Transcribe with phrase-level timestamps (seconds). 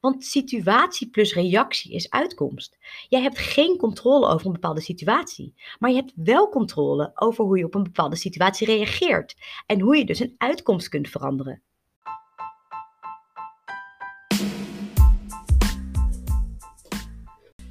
[0.00, 2.78] Want situatie plus reactie is uitkomst.
[3.08, 7.58] Jij hebt geen controle over een bepaalde situatie, maar je hebt wel controle over hoe
[7.58, 9.36] je op een bepaalde situatie reageert
[9.66, 11.62] en hoe je dus een uitkomst kunt veranderen.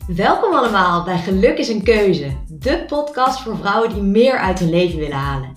[0.08, 4.70] Welkom allemaal bij Geluk is een Keuze, de podcast voor vrouwen die meer uit hun
[4.70, 5.54] leven willen halen.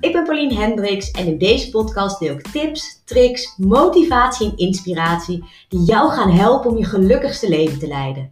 [0.00, 5.44] Ik ben Pauline Hendricks en in deze podcast deel ik tips, tricks, motivatie en inspiratie
[5.68, 8.28] die jou gaan helpen om je gelukkigste leven te leiden.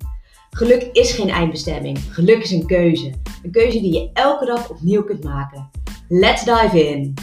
[0.51, 3.13] Geluk is geen eindbestemming, geluk is een keuze.
[3.43, 5.71] Een keuze die je elke dag opnieuw kunt maken.
[6.09, 7.15] Let's dive in!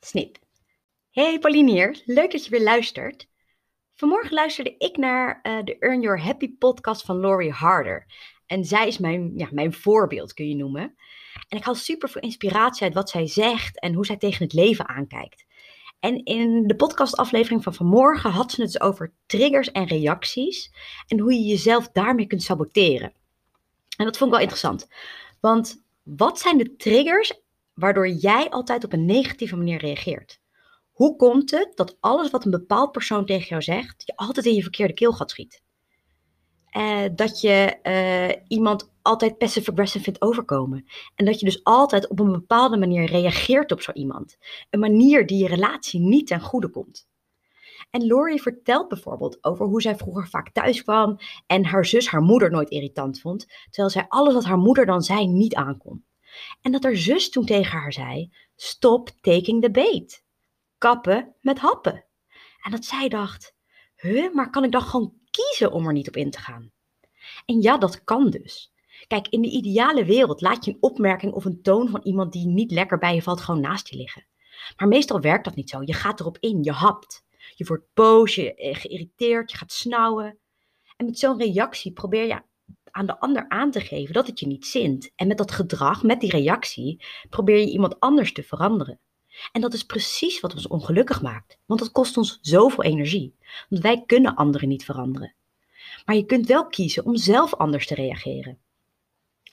[0.00, 0.38] Snip.
[1.10, 3.28] Hey Pauline hier, leuk dat je weer luistert.
[4.00, 8.06] Vanmorgen luisterde ik naar uh, de Earn Your Happy podcast van Laurie Harder.
[8.46, 10.94] En zij is mijn, ja, mijn voorbeeld, kun je noemen.
[11.48, 14.52] En ik haal super veel inspiratie uit wat zij zegt en hoe zij tegen het
[14.52, 15.46] leven aankijkt.
[15.98, 20.72] En in de podcastaflevering van vanmorgen had ze het dus over triggers en reacties
[21.06, 23.12] en hoe je jezelf daarmee kunt saboteren.
[23.96, 24.88] En dat vond ik wel interessant.
[25.40, 27.40] Want wat zijn de triggers
[27.74, 30.39] waardoor jij altijd op een negatieve manier reageert?
[31.00, 34.54] Hoe komt het dat alles wat een bepaald persoon tegen jou zegt, je altijd in
[34.54, 35.62] je verkeerde keelgat schiet?
[36.76, 40.86] Uh, dat je uh, iemand altijd passive-aggressive vindt overkomen.
[41.14, 44.38] En dat je dus altijd op een bepaalde manier reageert op zo iemand.
[44.70, 47.08] Een manier die je relatie niet ten goede komt.
[47.90, 52.22] En Laurie vertelt bijvoorbeeld over hoe zij vroeger vaak thuis kwam en haar zus haar
[52.22, 56.04] moeder nooit irritant vond, terwijl zij alles wat haar moeder dan zei niet aankon.
[56.60, 60.28] En dat haar zus toen tegen haar zei: Stop taking the bait
[60.80, 62.04] kappen met happen.
[62.62, 63.54] En dat zij dacht,
[63.96, 66.72] huh, maar kan ik dan gewoon kiezen om er niet op in te gaan?
[67.46, 68.72] En ja, dat kan dus.
[69.06, 72.46] Kijk, in de ideale wereld laat je een opmerking of een toon van iemand die
[72.46, 74.26] niet lekker bij je valt gewoon naast je liggen.
[74.76, 75.82] Maar meestal werkt dat niet zo.
[75.84, 77.24] Je gaat erop in, je hapt.
[77.54, 80.38] Je wordt boos, je eh, geïrriteerd, je gaat snauwen.
[80.96, 82.42] En met zo'n reactie probeer je
[82.90, 85.12] aan de ander aan te geven dat het je niet zint.
[85.16, 89.00] En met dat gedrag, met die reactie, probeer je iemand anders te veranderen.
[89.52, 93.34] En dat is precies wat ons ongelukkig maakt, want dat kost ons zoveel energie.
[93.68, 95.34] Want wij kunnen anderen niet veranderen.
[96.04, 98.58] Maar je kunt wel kiezen om zelf anders te reageren.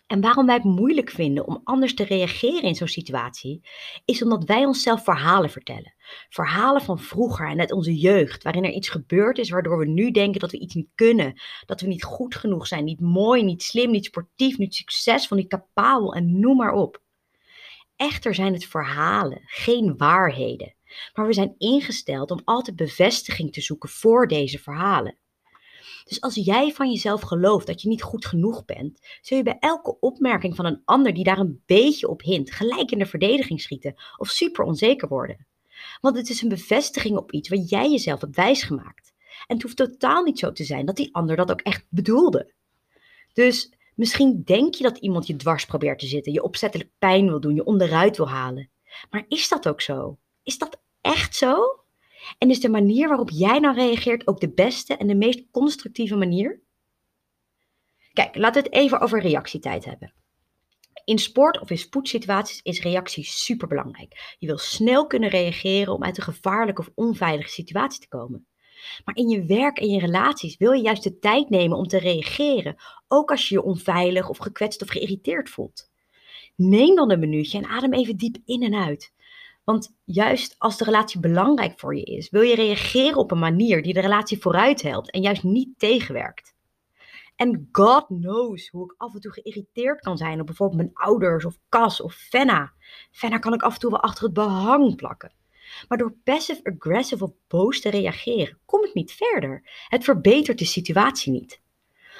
[0.07, 3.61] En waarom wij het moeilijk vinden om anders te reageren in zo'n situatie,
[4.05, 5.93] is omdat wij onszelf verhalen vertellen.
[6.29, 10.11] Verhalen van vroeger en uit onze jeugd, waarin er iets gebeurd is waardoor we nu
[10.11, 13.63] denken dat we iets niet kunnen, dat we niet goed genoeg zijn, niet mooi, niet
[13.63, 17.01] slim, niet sportief, niet succesvol, niet capabel en noem maar op.
[17.97, 20.75] Echter zijn het verhalen, geen waarheden.
[21.13, 25.17] Maar we zijn ingesteld om altijd bevestiging te zoeken voor deze verhalen.
[26.03, 29.57] Dus als jij van jezelf gelooft dat je niet goed genoeg bent, zul je bij
[29.59, 33.61] elke opmerking van een ander die daar een beetje op hint, gelijk in de verdediging
[33.61, 35.47] schieten of super onzeker worden.
[36.01, 39.13] Want het is een bevestiging op iets wat jij jezelf hebt wijsgemaakt.
[39.47, 42.53] En het hoeft totaal niet zo te zijn dat die ander dat ook echt bedoelde.
[43.33, 47.39] Dus Misschien denk je dat iemand je dwars probeert te zitten, je opzettelijk pijn wil
[47.39, 48.69] doen, je onderuit wil halen.
[49.09, 50.17] Maar is dat ook zo?
[50.43, 51.83] Is dat echt zo?
[52.37, 56.15] En is de manier waarop jij nou reageert ook de beste en de meest constructieve
[56.15, 56.61] manier?
[58.13, 60.13] Kijk, laten we het even over reactietijd hebben.
[61.05, 64.35] In sport of in spoedsituaties is reactie super belangrijk.
[64.39, 68.47] Je wil snel kunnen reageren om uit een gevaarlijke of onveilige situatie te komen.
[69.05, 71.99] Maar in je werk en je relaties wil je juist de tijd nemen om te
[71.99, 72.75] reageren,
[73.07, 75.89] ook als je je onveilig of gekwetst of geïrriteerd voelt.
[76.55, 79.13] Neem dan een minuutje en adem even diep in en uit.
[79.63, 83.81] Want juist als de relatie belangrijk voor je is, wil je reageren op een manier
[83.81, 86.55] die de relatie vooruit helpt en juist niet tegenwerkt.
[87.35, 91.45] En God knows hoe ik af en toe geïrriteerd kan zijn op bijvoorbeeld mijn ouders
[91.45, 92.73] of Cas of Fenna.
[93.11, 95.31] Fenna kan ik af en toe wel achter het behang plakken.
[95.88, 99.69] Maar door passive-aggressive of boos te reageren, kom ik niet verder.
[99.88, 101.61] Het verbetert de situatie niet.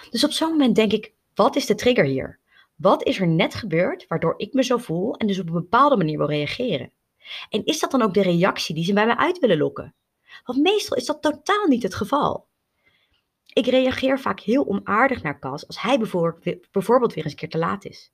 [0.10, 2.40] Dus op zo'n moment denk ik, wat is de trigger hier?
[2.76, 5.98] Wat is er net gebeurd waardoor ik me zo voel en dus op een bepaalde
[5.98, 6.92] manier wil reageren?
[7.50, 9.96] En is dat dan ook de reactie die ze bij mij uit willen lokken?
[10.44, 12.48] Want meestal is dat totaal niet het geval.
[13.54, 17.58] Ik reageer vaak heel onaardig naar Cas als hij bijvoorbeeld weer eens een keer te
[17.58, 18.12] laat is.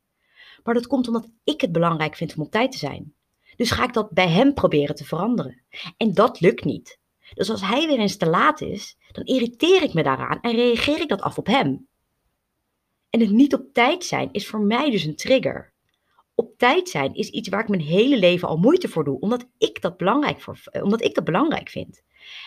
[0.63, 3.13] Maar dat komt omdat ik het belangrijk vind om op tijd te zijn.
[3.56, 5.62] Dus ga ik dat bij hem proberen te veranderen.
[5.98, 7.00] En dat lukt niet.
[7.34, 11.02] Dus als hij weer eens te laat is, dan irriteer ik me daaraan en reageer
[11.02, 11.88] ik dat af op hem.
[13.10, 15.74] En het niet op tijd zijn is voor mij dus een trigger.
[16.36, 19.50] Op tijd zijn is iets waar ik mijn hele leven al moeite voor doe, omdat
[19.58, 22.02] ik dat belangrijk, voor, omdat ik dat belangrijk vind.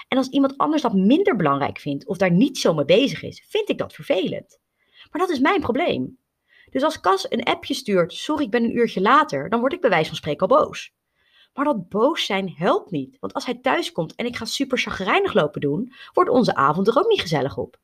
[0.08, 3.44] En als iemand anders dat minder belangrijk vindt of daar niet zo mee bezig is,
[3.48, 4.60] vind ik dat vervelend.
[5.10, 6.18] Maar dat is mijn probleem.
[6.70, 9.80] Dus als Cas een appje stuurt, sorry ik ben een uurtje later, dan word ik
[9.80, 10.92] bij wijze van spreken al boos.
[11.56, 14.78] Maar dat boos zijn helpt niet, want als hij thuis komt en ik ga super
[14.78, 17.78] chagrijnig lopen doen, wordt onze avond er ook niet gezellig op.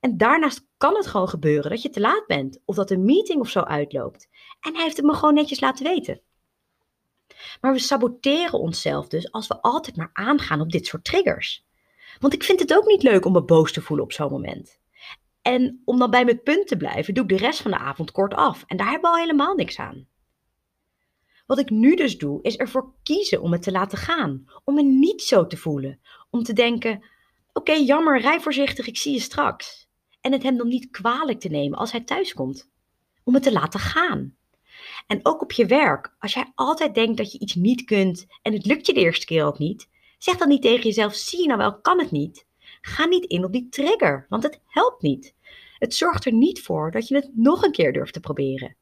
[0.00, 3.40] En daarnaast kan het gewoon gebeuren dat je te laat bent of dat een meeting
[3.40, 4.28] of zo uitloopt.
[4.60, 6.20] En hij heeft het me gewoon netjes laten weten.
[7.60, 11.66] Maar we saboteren onszelf dus als we altijd maar aangaan op dit soort triggers.
[12.18, 14.78] Want ik vind het ook niet leuk om me boos te voelen op zo'n moment.
[15.42, 18.10] En om dan bij mijn punt te blijven, doe ik de rest van de avond
[18.10, 18.64] kort af.
[18.66, 20.06] En daar hebben we al helemaal niks aan.
[21.46, 24.44] Wat ik nu dus doe, is ervoor kiezen om het te laten gaan.
[24.64, 26.00] Om me niet zo te voelen.
[26.30, 27.04] Om te denken:
[27.52, 29.88] oké, jammer, rij voorzichtig, ik zie je straks.
[30.20, 32.70] En het hem dan niet kwalijk te nemen als hij thuiskomt.
[33.24, 34.36] Om het te laten gaan.
[35.06, 38.52] En ook op je werk, als jij altijd denkt dat je iets niet kunt en
[38.52, 39.88] het lukt je de eerste keer ook niet,
[40.18, 42.46] zeg dan niet tegen jezelf: zie je nou wel, kan het niet.
[42.80, 45.34] Ga niet in op die trigger, want het helpt niet.
[45.78, 48.76] Het zorgt er niet voor dat je het nog een keer durft te proberen.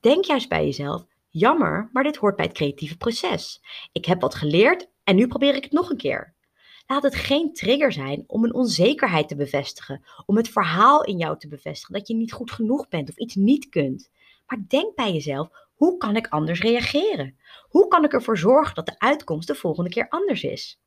[0.00, 3.62] Denk juist bij jezelf: jammer, maar dit hoort bij het creatieve proces.
[3.92, 6.34] Ik heb wat geleerd en nu probeer ik het nog een keer.
[6.86, 11.38] Laat het geen trigger zijn om een onzekerheid te bevestigen, om het verhaal in jou
[11.38, 14.10] te bevestigen dat je niet goed genoeg bent of iets niet kunt.
[14.46, 17.38] Maar denk bij jezelf: hoe kan ik anders reageren?
[17.68, 20.81] Hoe kan ik ervoor zorgen dat de uitkomst de volgende keer anders is?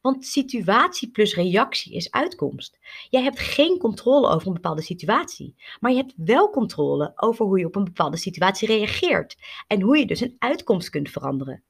[0.00, 2.78] Want situatie plus reactie is uitkomst.
[3.10, 7.58] Jij hebt geen controle over een bepaalde situatie, maar je hebt wel controle over hoe
[7.58, 9.36] je op een bepaalde situatie reageert
[9.66, 11.62] en hoe je dus een uitkomst kunt veranderen.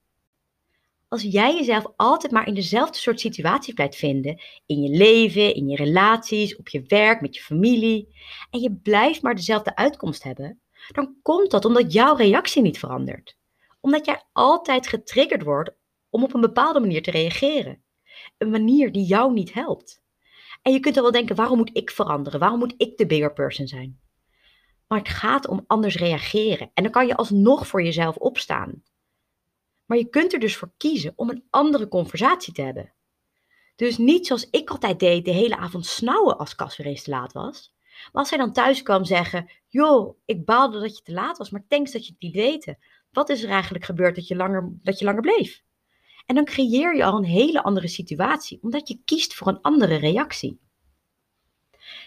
[1.08, 5.68] Als jij jezelf altijd maar in dezelfde soort situaties blijft vinden, in je leven, in
[5.68, 8.08] je relaties, op je werk, met je familie,
[8.50, 10.60] en je blijft maar dezelfde uitkomst hebben,
[10.92, 13.36] dan komt dat omdat jouw reactie niet verandert.
[13.80, 15.70] Omdat jij altijd getriggerd wordt
[16.10, 17.82] om op een bepaalde manier te reageren
[18.40, 20.02] een manier die jou niet helpt.
[20.62, 22.40] En je kunt er wel denken, waarom moet ik veranderen?
[22.40, 24.00] Waarom moet ik de bigger person zijn?
[24.88, 26.70] Maar het gaat om anders reageren.
[26.74, 28.82] En dan kan je alsnog voor jezelf opstaan.
[29.86, 32.92] Maar je kunt er dus voor kiezen om een andere conversatie te hebben.
[33.76, 37.10] Dus niet zoals ik altijd deed, de hele avond snauwen als Cas weer eens te
[37.10, 37.74] laat was.
[38.12, 41.50] Maar als hij dan thuis kwam zeggen, joh, ik baalde dat je te laat was,
[41.50, 42.78] maar thanks dat je het niet weten.
[43.10, 45.62] Wat is er eigenlijk gebeurd dat je langer, dat je langer bleef?
[46.30, 49.94] En dan creëer je al een hele andere situatie, omdat je kiest voor een andere
[49.94, 50.60] reactie.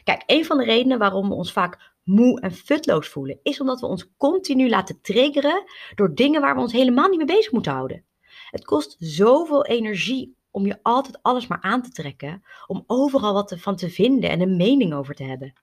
[0.04, 3.80] Kijk, een van de redenen waarom we ons vaak moe en futloos voelen, is omdat
[3.80, 5.64] we ons continu laten triggeren
[5.96, 8.06] door dingen waar we ons helemaal niet mee bezig moeten houden.
[8.50, 13.56] Het kost zoveel energie om je altijd alles maar aan te trekken, om overal wat
[13.58, 15.54] van te vinden en een mening over te hebben.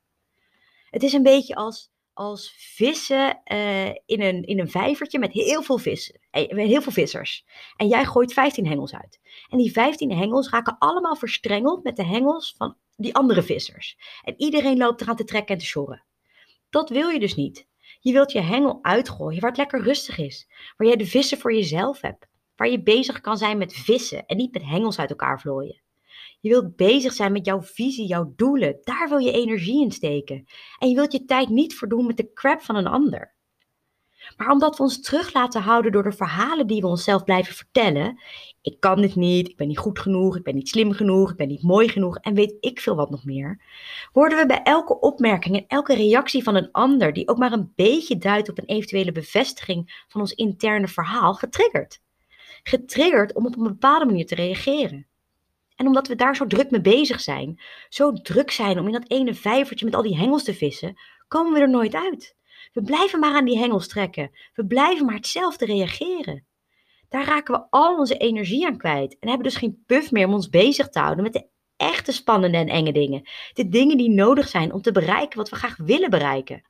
[0.91, 5.63] Het is een beetje als als vissen uh, in, een, in een vijvertje met heel
[5.63, 7.45] veel vissen, eh, heel veel vissers.
[7.77, 9.21] En jij gooit 15 hengels uit.
[9.49, 13.97] En die 15 hengels raken allemaal verstrengeld met de hengels van die andere vissers.
[14.23, 16.05] En iedereen loopt eraan te trekken en te sjorren.
[16.71, 17.69] Dat wil je dus niet.
[18.01, 20.49] Je wilt je hengel uitgooien waar het lekker rustig is.
[20.77, 22.29] Waar jij de vissen voor jezelf hebt.
[22.57, 25.81] Waar je bezig kan zijn met vissen en niet met hengels uit elkaar vlooien.
[26.41, 28.79] Je wilt bezig zijn met jouw visie, jouw doelen.
[28.83, 30.45] Daar wil je energie in steken.
[30.79, 33.35] En je wilt je tijd niet verdoen met de crap van een ander.
[34.37, 38.21] Maar omdat we ons terug laten houden door de verhalen die we onszelf blijven vertellen.
[38.63, 41.37] Ik kan dit niet, ik ben niet goed genoeg, ik ben niet slim genoeg, ik
[41.37, 43.63] ben niet mooi genoeg en weet ik veel wat nog meer.
[44.13, 47.73] Worden we bij elke opmerking en elke reactie van een ander die ook maar een
[47.75, 52.01] beetje duidt op een eventuele bevestiging van ons interne verhaal getriggerd.
[52.63, 55.10] Getriggerd om op een bepaalde manier te reageren.
[55.81, 59.11] En omdat we daar zo druk mee bezig zijn, zo druk zijn om in dat
[59.11, 62.37] ene vijvertje met al die hengels te vissen, komen we er nooit uit.
[62.73, 64.31] We blijven maar aan die hengels trekken.
[64.55, 66.47] We blijven maar hetzelfde reageren.
[67.09, 70.35] Daar raken we al onze energie aan kwijt en hebben dus geen puff meer om
[70.35, 71.47] ons bezig te houden met de
[71.77, 73.29] echte spannende en enge dingen.
[73.53, 76.63] De dingen die nodig zijn om te bereiken wat we graag willen bereiken.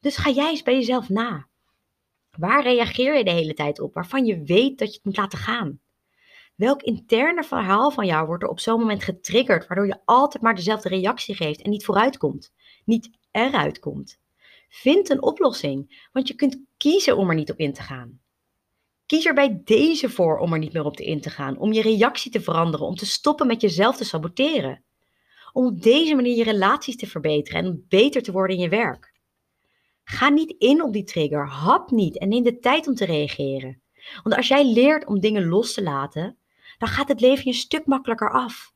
[0.00, 1.46] Dus ga jij eens bij jezelf na.
[2.38, 5.38] Waar reageer je de hele tijd op waarvan je weet dat je het moet laten
[5.38, 5.80] gaan?
[6.56, 10.54] Welk interne verhaal van jou wordt er op zo'n moment getriggerd, waardoor je altijd maar
[10.54, 12.52] dezelfde reactie geeft en niet vooruitkomt,
[12.84, 14.18] niet eruit komt?
[14.68, 18.20] Vind een oplossing, want je kunt kiezen om er niet op in te gaan.
[19.06, 21.82] Kies er bij deze voor om er niet meer op in te gaan, om je
[21.82, 24.84] reactie te veranderen, om te stoppen met jezelf te saboteren.
[25.52, 28.68] Om op deze manier je relaties te verbeteren en om beter te worden in je
[28.68, 29.14] werk.
[30.04, 33.82] Ga niet in op die trigger, hap niet en neem de tijd om te reageren.
[34.22, 36.38] Want als jij leert om dingen los te laten,
[36.78, 38.74] dan gaat het leven je een stuk makkelijker af.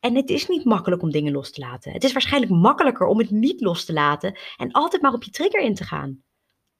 [0.00, 1.92] En het is niet makkelijk om dingen los te laten.
[1.92, 5.30] Het is waarschijnlijk makkelijker om het niet los te laten en altijd maar op je
[5.30, 6.22] trigger in te gaan.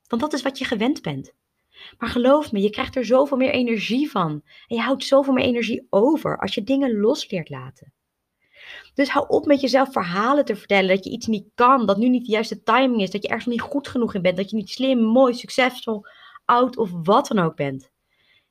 [0.06, 1.34] Want dat is wat je gewend bent.
[1.98, 4.30] Maar geloof me, je krijgt er zoveel meer energie van.
[4.66, 7.92] En je houdt zoveel meer energie over als je dingen los leert laten.
[8.94, 12.08] Dus hou op met jezelf verhalen te vertellen dat je iets niet kan, dat nu
[12.08, 14.56] niet de juiste timing is, dat je ergens niet goed genoeg in bent, dat je
[14.56, 16.06] niet slim, mooi, succesvol,
[16.44, 17.90] oud of wat dan ook bent.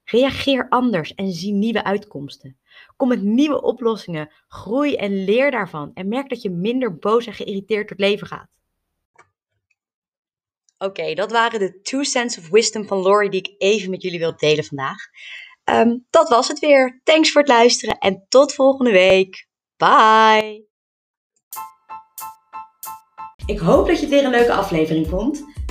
[0.06, 2.58] Reageer anders en zie nieuwe uitkomsten.
[2.96, 7.34] Kom met nieuwe oplossingen, groei en leer daarvan en merk dat je minder boos en
[7.34, 8.50] geïrriteerd door het leven gaat.
[10.78, 14.20] Oké, dat waren de two cents of wisdom van Lori die ik even met jullie
[14.20, 14.98] wil delen vandaag.
[15.64, 17.02] Ehm, dat was het weer.
[17.04, 19.48] Thanks voor het luisteren en tot volgende week.
[19.78, 20.66] Bye!
[23.46, 25.44] Ik hoop dat je het weer een leuke aflevering vond.